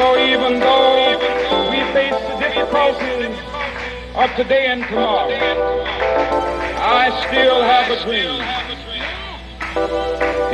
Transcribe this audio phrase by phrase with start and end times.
[0.00, 1.18] So even though
[1.70, 3.36] we face the difficulties
[4.14, 5.28] of today and tomorrow,
[6.80, 8.40] I still have a dream.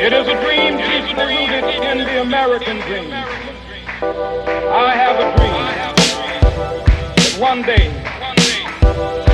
[0.04, 3.12] It is a dream deeply rooted in the American dream.
[4.82, 5.62] I have a dream
[7.14, 9.25] that one day